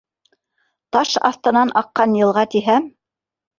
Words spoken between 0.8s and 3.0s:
Таш аҫтынан аҡҡан йылға тиһәм